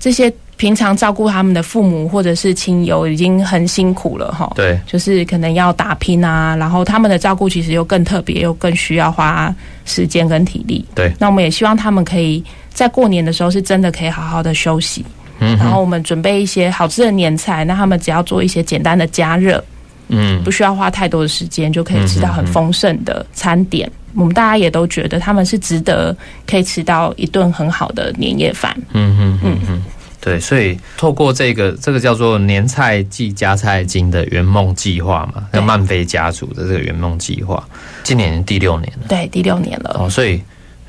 [0.00, 4.50] 这些平常照顾他们的父母或者是亲友已经很辛苦了哈。
[4.54, 10.84] 对，就是可能要打拼啊，然后他们的照顾其实又更特别，又更需要花时间跟体力。
[10.94, 15.04] 对，那我们也希望他们可以在过年的时候是真的可以好好的休息，
[15.40, 19.62] 嗯，然后我们准备一些好吃的年菜，那他们只要做一些简单的加热，
[20.08, 23.90] 嗯不需要花太多的时间，就可以吃到很丰盛的餐点。
[24.16, 28.72] 我们大家也都觉得他们是值得可以吃到一顿很好的年夜饭。
[28.92, 29.82] 嗯嗯嗯哼。
[30.24, 37.62] 对，所以透过这个这个叫做年菜季加菜金的圆梦计划嘛，对叫曼菲家族的这个圆梦计划，
[38.02, 39.94] 今年第六年了对，第六年了。
[40.00, 40.40] 哦，所以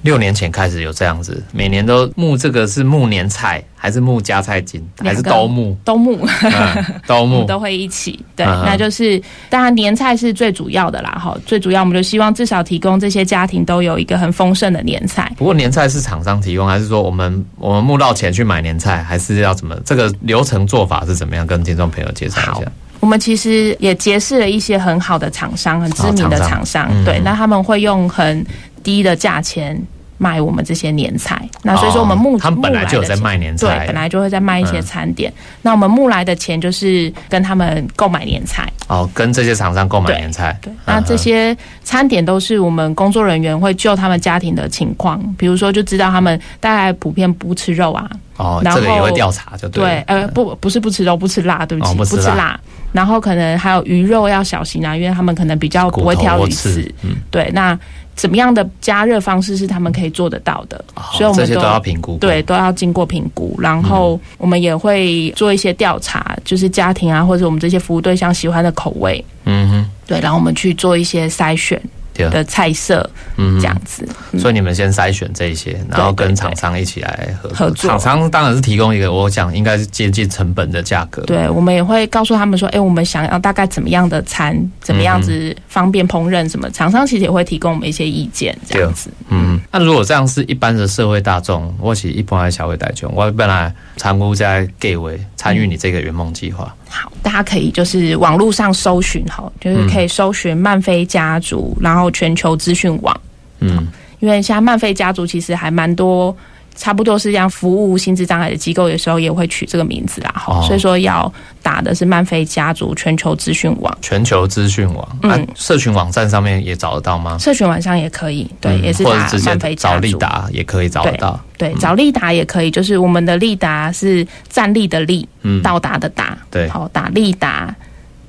[0.06, 5.76] 六年前开始有这样子，每年都募这个是募年菜，还是募加菜金，还是都募？
[5.84, 7.44] 都木，嗯，都募。
[7.50, 8.24] 都会一起。
[8.36, 15.32] 对，嗯那就是当然年菜是最主要的啦，哈，最主要我们就希望至少提供这些家庭都有一个很丰盛的年菜。
[15.36, 19.76] 不过年菜是厂商提供，还是说我们我们募到钱去买年菜，还是要怎么？
[19.84, 21.48] 这个流程做法是怎么样？
[21.48, 22.72] 跟听众朋友介绍一下。
[23.00, 28.46] 我们其实也结识了一些很好的厂商，很知名的哦厂商厂商，嗯对，那他们会用很
[28.84, 29.80] 低的价钱
[30.17, 31.41] 卖我们这些年菜。
[31.63, 35.32] 那所以说我们木、哦他们本来就有在卖年菜对，本来就会在卖一些嗯餐点。
[35.62, 38.71] 那我们木来的钱就是跟他们购买年菜。
[38.88, 40.56] 哦，跟这些厂商购买年菜。
[40.62, 52.60] 对，嗯那这些餐点都是我们工作人员会就他们家庭的情况，比如说就知道他们大概普遍不吃肉啊，哦，这个也会调查，就对呃，不不是不吃肉，不吃辣，对不起，哦不吃辣辣。
[52.96, 56.96] 然后可能还有鱼肉要小心啊，因为他们可能比较不会挑鱼刺刺。
[57.04, 57.78] 嗯，对，那
[58.16, 60.82] 怎么样的加热方式是他们可以做得到的？
[61.12, 62.20] 所以我们哦这些都要评估过。
[62.20, 71.82] 对，都要经过评估，然后我们也会做一些调查，就是家庭啊，或者我们这些服务对象喜欢的口味，嗯哼，对，然后我们去做一些筛选
[72.16, 73.59] 的菜色，嗯哼。
[73.59, 74.07] 这样子。
[74.38, 77.89] 所以你们先筛选这一些，然后跟厂商一起来合合作。
[77.89, 81.22] 厂商当然是提供一个，我想应该是接近成本的价格。
[81.24, 89.09] 对，我们也会告诉他们说，哎，我们想要大概怎么样的餐，怎么样子方便烹饪，什么厂商其实也会提供我们一些意见，这样子。
[89.30, 96.74] 嗯，那如果这样是一般的社会大众，我是一般的小会大众，我本来参与在 gay 为参与你这个圆梦计划。
[96.96, 103.22] 好，大家可以就是网络上搜寻哈，就是可以搜寻曼菲家族，然后全球资讯网，
[103.60, 103.88] 嗯，
[104.20, 106.36] 因因为像曼菲家族其实还蛮多。
[106.76, 110.32] 差不多是这样，服务心智障碍的机构，有时候也会取这个名字啦。
[110.36, 111.32] 哈、哦所以说要
[111.63, 117.38] 打的是曼菲家族全球资讯网，全球资讯网，嗯啊，社群网站上面也找得到吗？
[117.39, 119.11] 社群网上也可以，对，嗯也是打
[119.45, 119.95] 曼菲家族。
[119.95, 121.39] 找利达也可以找得到。
[121.57, 127.73] 对，找利达也可以，就是我们的利达是站立的立，嗯，到达的达，对好打利达，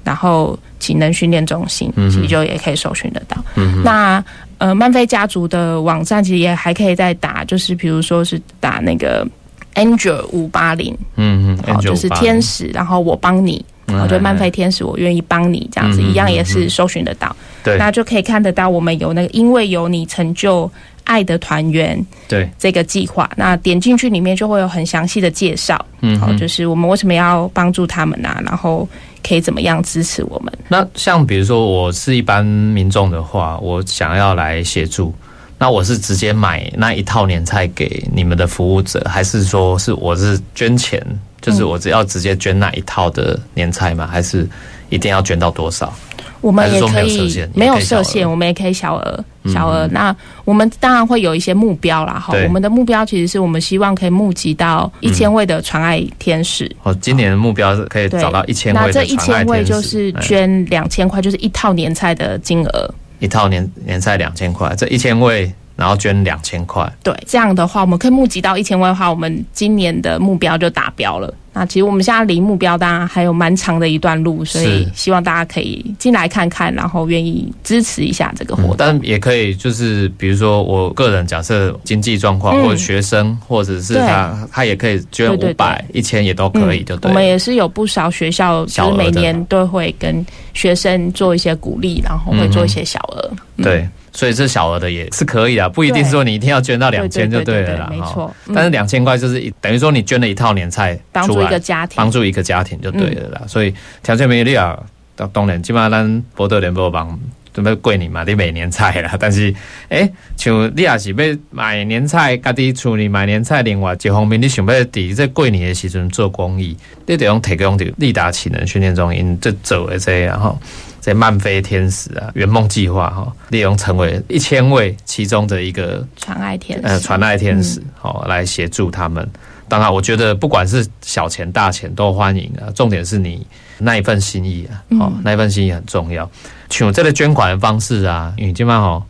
[0.06, 3.36] 然后体能训练中心，其实就也可以搜寻得到。
[3.56, 4.24] 嗯那
[4.58, 9.26] 呃，曼菲家族的网站其实也还可以再打，就是比如说是打那个
[9.74, 13.62] Angel 五八零，嗯嗯，好，就是天使，然后我帮你。
[13.88, 17.76] 我觉得曼菲天使，我愿意帮你这样子，一样也是搜寻得到，对。
[17.78, 20.68] 那就可以看得到我们有那个因为有你成就
[21.04, 28.88] 爱的团圆对，这个计划，那点进去里面就会有很详细的介绍，嗯好就是我们为什么要帮助他们啊，然后
[29.26, 30.52] 可以怎么样支持我们。
[30.68, 35.12] 那像比如说我是一般民众的话，我想要来协助，
[35.58, 41.04] 那我是直接买那一套年菜给你们的服务者，还是说是我是捐钱，
[41.40, 44.06] 就是我只要直接捐那一套的年菜吗？
[44.06, 44.48] 还是
[44.90, 45.92] 一定要捐到多少？
[46.40, 49.86] 我们也可以限没有设限，我们也可以小额嗯小额。
[49.92, 52.34] 那我们当然会有一些目标啦，哈。
[52.44, 62.94] 我们的目标其实是我们希望可以募集到一千位的传爱天使，哦，今年的目标是可以找到一千位那这一千位就是哎捐两千块，就是一套年菜的金额。
[63.18, 71.32] 一套年年菜两千块，这一千位然后捐两千块，对，这样的话，我们可以募集到一千万的话，我们今年的目标就达标了。
[71.52, 78.72] 那其实我们现在离目标当然还有蛮长的一段路，所以希望大家可以进来看看，然后愿意支持一下这个活动。
[78.72, 87.08] 嗯但也可以就是比如说我个人假设经济状况，嗯或者学生，或者是他他也可以捐五百、一千也都可以，就对了。
[87.08, 93.30] 嗯我们也是有不少学校，就是每年都会跟学生做一些鼓励，然后会做一些小额。
[93.56, 97.88] 嗯对，所以这小额的也是可以啊，不一定说你一定要捐到两千就对对了啦。
[97.90, 103.42] 没错嗯但是两千块就是等于说你捐了一套年菜帮助一个家庭帮助一个家庭就对了啦。
[103.46, 104.76] 所以条件没力啊，
[105.14, 107.16] 当当然，基本上咱博德联播帮。
[107.52, 109.50] 准备过年嘛，你买年菜啦，但是，
[109.88, 110.06] 诶、
[110.36, 120.60] 像你也是要买年菜，家己处理买年菜，另外一方面，你想要伫这过年的时阵做公益，你得用提供着利达启能训练中心这走的这然后
[121.06, 129.24] 这漫飞天使啊，圆梦计划哈，利用成为一千位其中的一个传爱天使，呃传爱天使，好、来协助他们。
[129.68, 133.46] 当然，我觉得不管是小钱大钱都欢迎啊，重点是你
[133.78, 136.28] 那一份心意啊，哦，那一份心意很重要。
[136.70, 139.02] 像这个捐款的方式啊，因为基本上哦，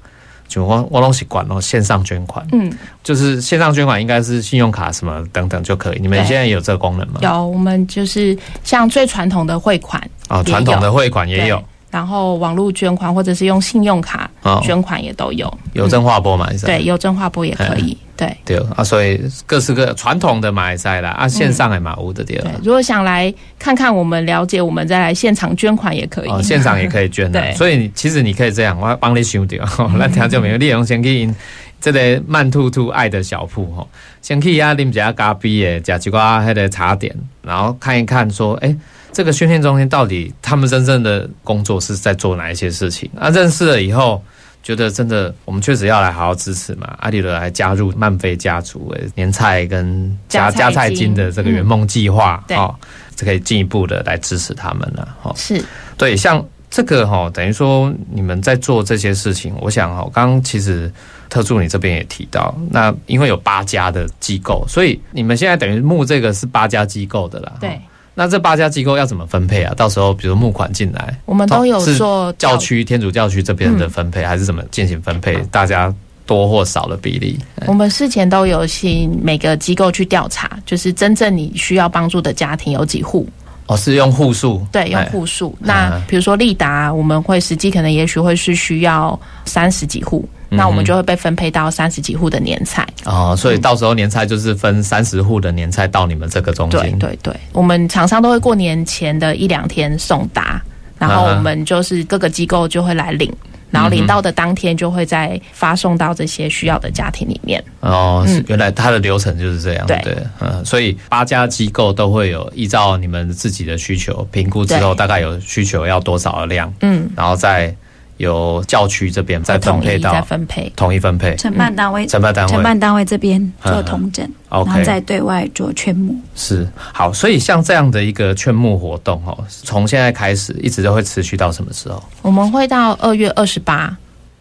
[0.47, 2.71] 就我我拢是管哦线上捐款，嗯，
[3.03, 5.99] 就是线上捐款应该是信用卡什么等等就可以。
[5.99, 7.21] 你们对现在有这个功能吗？
[7.23, 11.65] 有我们就是像最传统的汇款哦，也有传统的汇款也有对，
[11.97, 15.51] 然后网络捐款或者是用信用卡哦，捐款也都有。
[15.73, 16.59] 邮政划拨嘛，是？
[16.59, 17.97] 吧对，邮政划拨也可以。
[18.15, 18.37] 对。
[18.45, 26.29] 对啊，所以各式各传统的马来西亚啦，啊线上也蛮无的对对，如果想来看看我们，了解我们，再来现场捐款也可以。
[26.29, 29.65] 哦，现场也可以捐 的，所以你其实你可以这样，我要帮你想掉，
[29.99, 31.35] 咱听众朋友，你用先去因
[31.81, 33.89] 这个慢兔兔爱的小铺吼，
[34.21, 38.75] 先去啊啉一下咖啡诶，食一寡迄个茶点，然后看一看说，哎、
[39.17, 43.09] 这个训练中心到底他们真正的工作是在做哪一些事情？
[43.19, 44.23] 啊，认识了以后。
[44.63, 46.93] 觉得真的，我们确实要来好好支持嘛。
[46.99, 52.75] 阿里勒还加入曼菲家族的年菜跟加加加菜菜金金的这个圆梦计划，对哦，
[53.15, 55.33] 这可以进一步的来支持他们了，哦。
[55.37, 55.65] 是
[55.97, 60.93] 对，像这个哈、等于说你们在做这些事情，我想哈、刚刚其实
[61.29, 67.53] 特助你这边也提到，那因为有八家的机构，所以你们现在等于募这个是八家机构的啦。
[67.61, 67.79] 对齁，
[68.19, 69.75] 那这八家机构要怎么分配啊？
[69.77, 75.37] 到时候比如募款进来，我们都有做教区天主教区这边的分配，还是怎么进行分配？
[75.51, 75.95] 大家
[76.25, 77.39] 多或少的比例？
[77.67, 83.29] 我们事前都有请每个机构去调查，就是真正你需要帮助的家庭有几户，
[83.67, 84.67] 哦，是用户数？
[84.73, 85.55] 对，用哎户数。
[85.61, 92.87] 那嗯比如说利达，我们会实际可能也许会是需要三十几户，嗯那我们就会被分配到三十几户的年菜。
[93.05, 96.99] 哦，所以到时候年菜就是分三十户的年菜到你们这个中对心。
[96.99, 100.63] 对对，我们厂商都会过年前的一两天送达，
[100.99, 103.33] 然后我们就是各个机构就会来领。
[103.69, 107.63] 然后领到的当天就会再发送到这些需要的家庭里面。
[107.81, 117.75] 哦，嗯原来它的流程就是这样，对对，嗯，所以八家机构都会有依照你们自己的需求评估之后，大概有需求要多少的量，嗯，然后再
[118.19, 120.73] 由教区这边再分配到分配。
[120.75, 121.37] 统一分配。
[121.37, 126.15] 承办单位、承办单位承办单位这边做统整，然后再对外做劝募。
[126.35, 132.03] 是好，所以像这样的一个劝募活动哦，从现在开始一直都会持续到什么时候？
[132.23, 133.97] 我们会到二月二十八，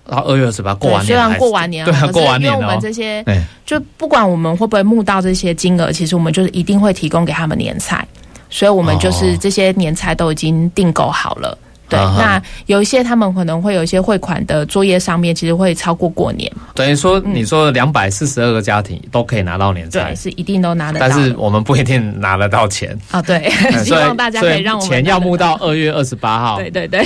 [0.08, 8.08] 然后二月二十八过完年虽然，过完年了，对啊过完年因为我们这些哎，就不管我们会不会募到这些金额，其实我们就是一定会提供给他们年菜，
[8.50, 11.58] 所以我们就是哦这些年菜都已经订购好了。
[11.96, 21.08] 对，啊那有一些他们可能会有一些汇款的作业上面，其实会超过过年，等于说你说两百四十二个家庭都可以拿到年菜对，，是一定都拿得到。
[21.08, 23.50] 但是我们不一定拿得到钱，啊，对，
[23.84, 26.58] 希望大家可以让我们钱要募到二月二十八号。
[26.58, 27.06] 对对对，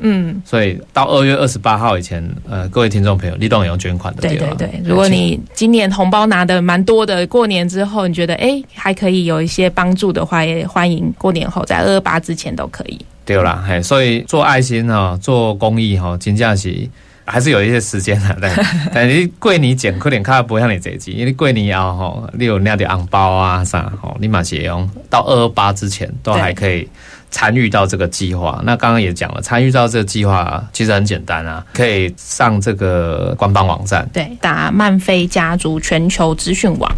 [0.00, 4.82] 嗯所以到二月二十八号以前，呃，各位听众朋友，立动也用捐款的对吧对对。
[4.84, 12.98] 如果你今年红包拿的蛮多的，过年之后你觉得哎还可以有一些帮助的话，也欢迎过年后在二二八之前都可以。
[13.30, 16.88] 对啦，嘿，所以做爱心哈、做公益哈、真正是
[17.24, 26.88] 还是有一些时间的， 但 但你过年前可能较不会像你这急，因为过年后吼，你有领到红包啊啥吼，你嘛是会用到二二八之前都还可以
[27.30, 28.60] 参与到这个计划。
[28.64, 36.90] 那刚刚也讲了，参与到这个计划其实很简单啊，可以上这个官方网站，对，打曼飞家族全球资讯网。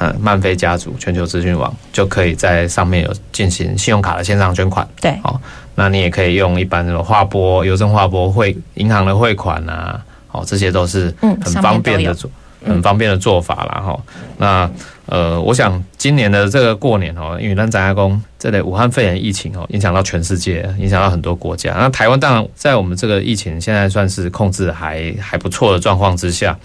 [0.00, 4.86] 嗯，曼飞家族全球资讯网就可以在上面有进行信用卡的线上捐款。
[5.00, 5.40] 对，好，
[5.78, 10.02] 那你也可以用一般的划拨、邮政划拨、汇银行的汇款啊，
[10.32, 12.28] 哦，这些都是嗯很方便的做。
[12.66, 13.96] 很方便的做法啦哈。
[14.36, 14.68] 那
[15.06, 21.72] 呃，我想今年的这个过年哦，因为咱展亚公这类武汉肺炎疫情哦，影响到全世界，影响到很多国家。
[21.78, 26.58] 那台湾当然在我们这个疫情现在算是控制还还不错的状况之下，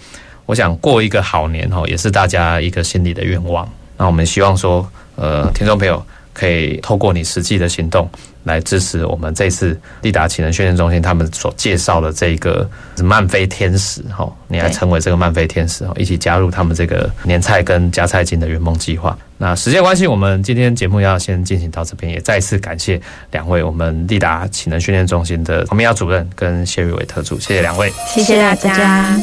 [0.46, 3.66] 我想过一个好年哦，也是大家一个心里的愿望。
[3.96, 4.84] 那我们希望说，
[5.14, 8.10] 呃，听众朋友可以透过你实际的行动
[8.44, 12.68] 来支持我们这次利达启能训练中心他们所介绍的这个
[13.02, 19.16] 曼飞天使哈，你来对成为这个曼飞天使哦，一起加入他们这个年菜跟加菜金的圆梦计划。
[19.36, 23.00] 那时间关系，我们今天节目要先进行到这边，也再次感谢
[23.32, 27.92] 两位我们利达启能训练中心的黄明耀主任跟谢瑞伟特助，谢谢两位。
[28.06, 29.18] 谢谢大家。